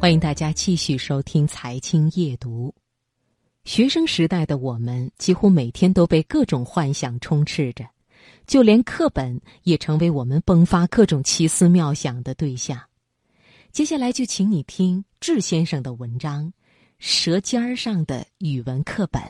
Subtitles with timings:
[0.00, 2.74] 欢迎大家继续收听《财经夜读》。
[3.70, 7.84] 学生时代的我们，几乎每天都被各种幻想充斥着，
[8.46, 12.80] 就连课本也成为我们迸发各种奇思妙想的对象。
[13.72, 16.46] 接下来就请你听智先生的文章
[16.98, 19.22] 《舌尖上的语文课本》。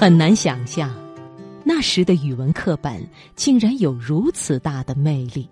[0.00, 0.90] 很难想象，
[1.62, 5.46] 那时的语文课本竟然有如此大的魅力。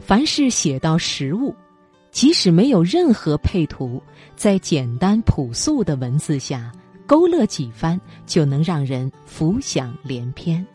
[0.00, 1.54] 凡是写到食物，
[2.10, 4.02] 即使没有任何配图，
[4.36, 6.72] 在简单朴素的文字下
[7.06, 10.66] 勾勒几番，就能让人浮想联翩。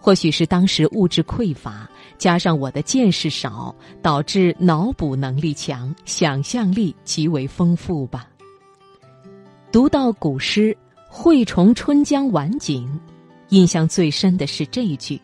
[0.00, 8.26] 或许是当时物质匮乏，加上我的见识少，导致脑补能力强，想象力极为丰富吧。
[9.70, 10.74] 读到古诗。
[11.12, 12.88] 惠崇春江晚景，
[13.48, 15.20] 印象最深的是这一句：“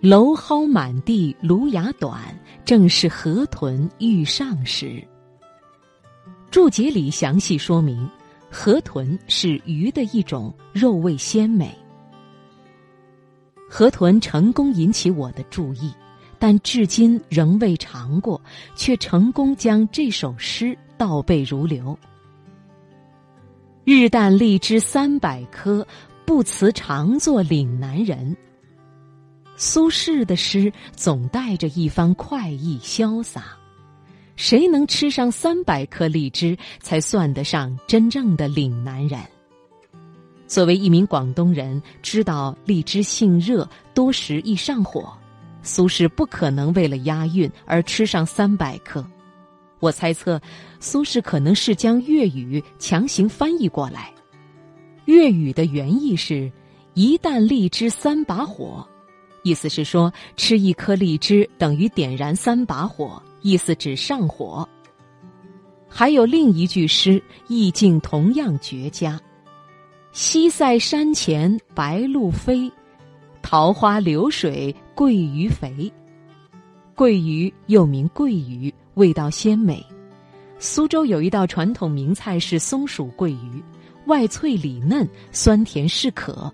[0.00, 2.20] 蒌蒿满地芦芽短，
[2.64, 5.02] 正是河豚欲上时。”
[6.52, 8.08] 注解里详细说明，
[8.48, 11.76] 河豚是鱼的一种，肉味鲜美。
[13.68, 15.92] 河豚成功引起我的注意，
[16.38, 18.40] 但至今仍未尝过，
[18.76, 21.98] 却成功将这首诗倒背如流。
[23.84, 25.84] 日啖荔枝三百颗，
[26.24, 28.36] 不辞常作岭南人。
[29.56, 33.42] 苏轼的诗总带着一番快意潇洒，
[34.36, 39.18] 谁能吃上三百颗荔枝，才算得上真正的岭南人？
[40.46, 45.12] 作为一名广东人，知道荔枝性热，多食易上火，
[45.64, 49.04] 苏轼不可能为了押韵而吃上三百颗。
[49.82, 50.40] 我猜测，
[50.78, 54.14] 苏轼可能是将粤语强行翻译过来。
[55.06, 56.48] 粤语的原意是
[56.94, 58.88] “一旦荔枝三把火”，
[59.42, 64.66] 意思是说吃一颗荔枝等于点燃三把火，意思指上火。
[65.88, 69.20] 还有另一句诗，意境同样绝佳
[70.12, 72.70] ：“西塞山前白鹭飞，
[73.42, 75.92] 桃花流水鳜鱼肥。”
[76.94, 78.72] 鳜鱼又名桂鱼。
[78.94, 79.84] 味道鲜美，
[80.58, 83.62] 苏州有一道传统名菜是松鼠桂鱼，
[84.06, 86.52] 外脆里嫩，酸甜适可。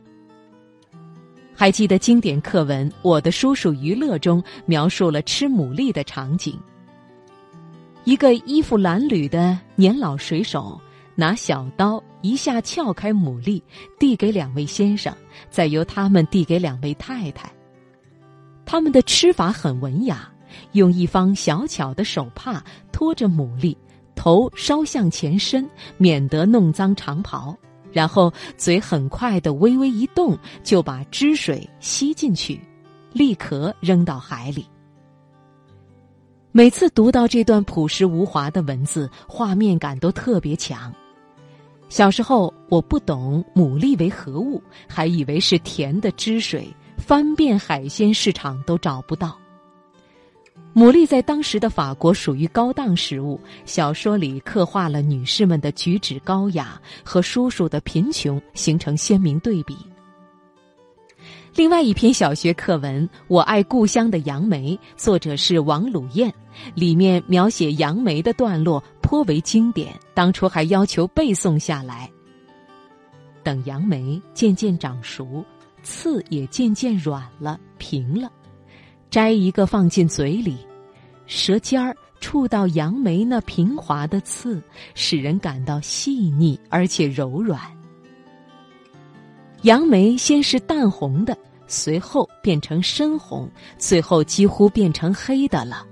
[1.53, 6.57] 还记得经典课文《我的叔叔于乐》中描述了吃牡蛎的场景：
[8.05, 10.81] 一个衣服褴褛的年老水手
[11.17, 13.61] 拿小刀一下撬开牡蛎，
[13.99, 15.13] 递给两位先生，
[15.51, 17.53] 再由他们递给两位太太。
[18.65, 20.31] 他们的吃法很文雅。
[20.73, 23.77] 用一方小巧的手帕托着牡蛎，
[24.15, 27.57] 头稍向前伸，免得弄脏长袍。
[27.91, 32.61] 然后嘴很快的微微一动，就把汁水吸进去，
[33.13, 34.67] 立刻扔到海里。
[36.53, 40.93] 每次读到这段朴实无华的文字，画面感都特别强。
[41.89, 49.39] 小时候我不懂牡蛎为何物，还以为是甜的汁水，翻遍海鲜市场都找不到。
[50.75, 53.41] 牡蛎在当时的法国属于高档食物。
[53.65, 59.77] 小说里刻画了女士们的举止高雅和叔叔的贫穷，形成鲜明对比。
[61.57, 66.33] 另外一篇小学课文《我爱故乡的杨梅》，作者是王鲁彦，
[66.75, 72.09] 里面描写杨梅的段落颇为经典，当初还要求背诵下来。
[73.43, 75.45] 等杨梅渐渐长熟，
[75.83, 78.31] 刺也渐渐软了、平了。
[79.11, 80.59] 摘一个放进嘴里，
[81.27, 84.63] 舌尖儿触到杨梅那平滑的刺，
[84.95, 87.61] 使人感到细腻而且柔软。
[89.63, 91.37] 杨梅先是淡红的，
[91.67, 95.85] 随后变成深红，最后几乎变成黑的了。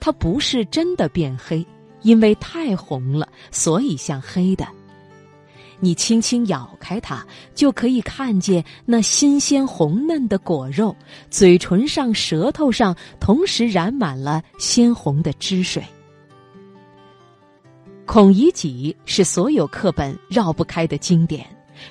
[0.00, 1.64] 它不是真的变黑，
[2.02, 4.66] 因为太红了，所以像黑的。
[5.84, 7.26] 你轻轻咬开它，
[7.56, 10.94] 就可以看见那新鲜红嫩的果肉，
[11.28, 15.82] 嘴唇上、舌头上同时染满了鲜红的汁水。
[18.06, 21.44] 孔乙己是所有课本绕不开的经典，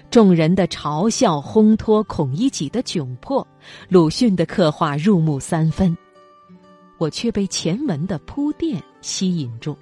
[0.09, 3.45] 众人的嘲笑、烘托孔乙己的窘迫，
[3.89, 5.97] 鲁迅的刻画入木三分，
[6.97, 9.77] 我却被前文的铺垫吸引住。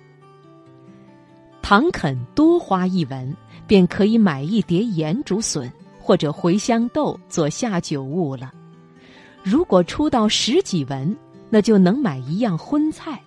[1.61, 3.37] 唐肯多花一文。
[3.69, 8.51] 便可以买一碟盐竹笋或者茴香豆做下酒物了。
[9.43, 11.15] 如果出到十几文，
[11.51, 13.21] 那就能买一样荤菜。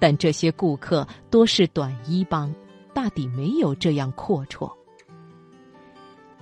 [0.00, 2.52] 但这些顾客多是短衣帮，
[2.92, 4.68] 大抵没有这样阔绰。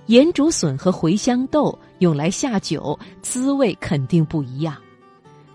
[0.07, 4.75] 盐竹笋和茴香豆用来下酒，滋味肯定不一样。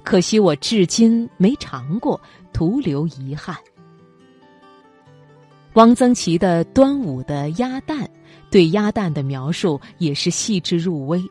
[0.05, 2.21] 可惜我至今没尝过，
[2.53, 3.57] 徒留遗憾。
[5.77, 7.99] 汪曾祺的《端午的鸭蛋》
[8.51, 11.23] 对鸭蛋的描述也是细致入微。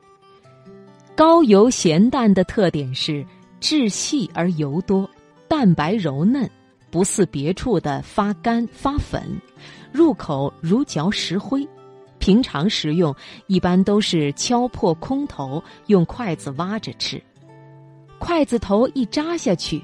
[1.16, 3.26] 高油咸蛋的特点是
[3.60, 5.10] 质细而油多，
[5.48, 6.48] 蛋白柔嫩，
[6.92, 9.24] 不似别处的发干发粉，
[9.92, 11.68] 入口如嚼石灰。
[12.20, 13.16] 平常食用
[13.48, 17.20] 一般都是敲破空头，用筷子挖着吃。
[18.20, 19.82] 筷子头一扎下去，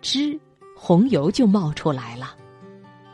[0.00, 0.40] 汁
[0.74, 2.34] 红油就冒出来了。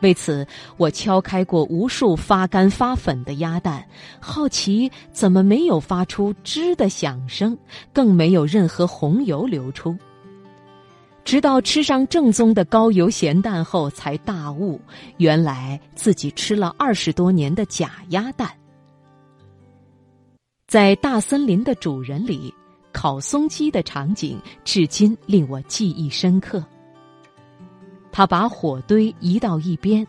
[0.02, 0.46] 为此，
[0.76, 3.84] 我敲开过无数发干发粉的鸭蛋，
[4.20, 7.56] 好奇怎么没有发出吱的响声，
[7.92, 9.96] 更没有任何红油流出。
[11.24, 14.80] 直到吃上正宗的高油咸蛋后，才大悟，
[15.16, 18.48] 原来自己吃了二十多年的假鸭蛋。
[20.68, 22.52] 在大森林的主人里，
[22.92, 26.64] 烤松鸡的场景至今令我记忆深刻。
[28.16, 30.06] 他把火堆移到一边，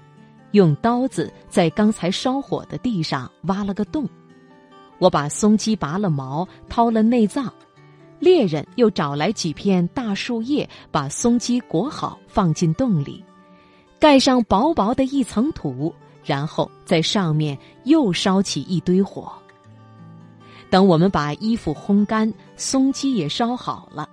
[0.51, 4.07] 用刀子在刚才烧火的地上挖了个洞。
[4.97, 7.51] 我把松鸡拔了毛，掏了内脏，
[8.17, 13.21] 猎人又找来几片大树叶，把松鸡裹好，放进洞里，
[13.99, 15.93] 盖上薄薄的一层土，
[16.23, 19.29] 然后在上面又烧起一堆火。
[20.69, 24.07] 等我们把衣服烘干，松鸡也烧好了，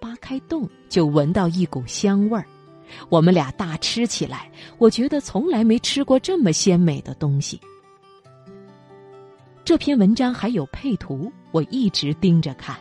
[0.00, 2.46] 扒开洞就闻到一股香味儿。
[3.08, 7.60] 我们俩大吃起来，我觉得从来没吃过这么鲜美的东西。
[9.64, 12.76] 这篇文章还有配图，我一直盯着看，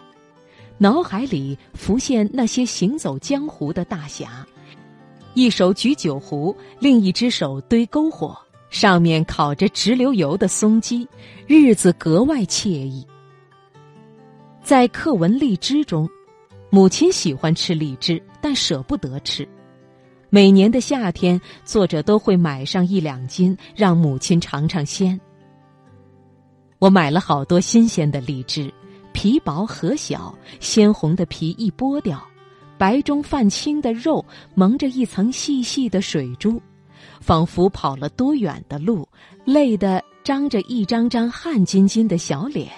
[0.77, 4.45] 脑海里浮现那些行走江湖的大侠，
[5.35, 8.35] 一手举酒壶，另一只手堆篝火，
[8.69, 11.07] 上面烤着直流油的松鸡，
[11.45, 13.05] 日子格外惬意。
[14.63, 16.09] 在课文荔枝中，
[16.71, 19.47] 母亲喜欢吃荔枝，但舍不得吃。
[20.31, 25.19] 每年的夏天，作者都会买上一两斤，让母亲尝尝鲜。
[26.77, 28.71] 我买了好多新鲜的荔枝，
[29.11, 32.23] 皮薄核小，鲜红的皮一剥掉，
[32.77, 34.23] 白中泛青的肉
[34.53, 36.61] 蒙着一层细细的水珠，
[37.19, 39.07] 仿佛跑了多远的路，
[39.45, 42.69] 累得张着一张张汗津津的小脸。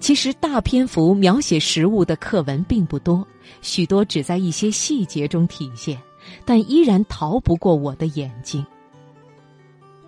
[0.00, 3.24] 其实大篇幅描写食物的课文并不多，
[3.60, 6.00] 许多只在一些细节中体现，
[6.44, 8.64] 但依然逃不过我的眼睛。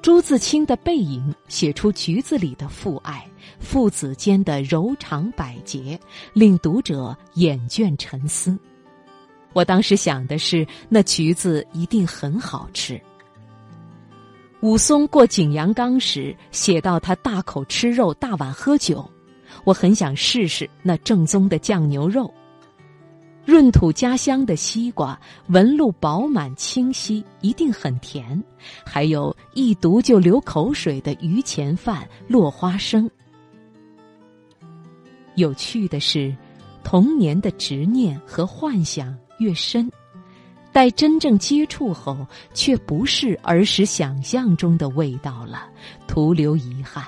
[0.00, 3.24] 朱自清的背影写出橘子里的父爱，
[3.60, 6.00] 父子间的柔肠百结，
[6.32, 8.58] 令读者眼倦沉思。
[9.52, 13.00] 我当时想的是，那橘子一定很好吃。
[14.62, 19.08] 武松过景阳冈时，写到他大口吃肉，大碗喝酒。
[19.64, 22.32] 我很想试试那正宗的酱牛肉，
[23.46, 25.18] 闰土家乡的西瓜，
[25.48, 28.42] 纹路饱满清晰，一定很甜。
[28.84, 33.10] 还有一读就流口水的榆钱饭、落花生。
[35.34, 36.34] 有趣的是，
[36.84, 39.90] 童年的执念和幻想越深，
[40.72, 45.68] 待真正接触后，却不是儿时想象中的味道了，
[46.06, 47.04] 徒留遗憾。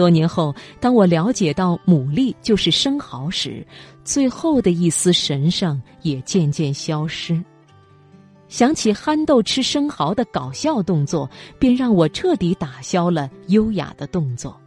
[0.00, 3.62] 多年后，当我了解到牡蛎就是生蚝时，
[4.02, 7.38] 最后的一丝神圣也渐渐消失。
[8.48, 11.28] 想起憨豆吃生蚝的搞笑动作，
[11.58, 14.58] 便让我彻底打消了优雅的动作。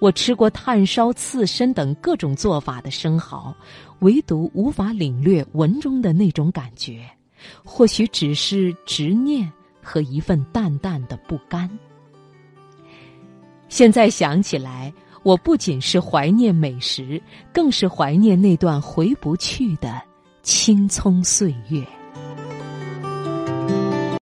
[0.00, 3.54] 我吃过炭烧、刺身等各种做法的生蚝，
[4.00, 7.08] 唯独无法领略文中的那种感觉，
[7.64, 9.48] 或许只是执念
[9.80, 11.70] 和一份淡淡的不甘。
[13.68, 14.92] 现在想起来，
[15.22, 17.20] 我不仅是怀念美食，
[17.52, 20.00] 更是怀念那段回不去的
[20.42, 21.84] 青葱岁月。